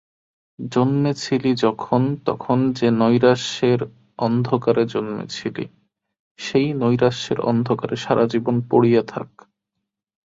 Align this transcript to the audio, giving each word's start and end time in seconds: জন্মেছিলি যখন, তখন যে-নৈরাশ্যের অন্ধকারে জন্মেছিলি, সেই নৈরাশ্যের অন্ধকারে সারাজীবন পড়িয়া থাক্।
জন্মেছিলি 0.59 1.51
যখন, 1.55 2.01
তখন 2.25 2.57
যে-নৈরাশ্যের 2.71 3.79
অন্ধকারে 4.19 4.83
জন্মেছিলি, 4.85 5.65
সেই 6.39 6.67
নৈরাশ্যের 6.73 7.39
অন্ধকারে 7.41 7.95
সারাজীবন 7.95 8.55
পড়িয়া 8.69 9.03
থাক্। 9.07 9.31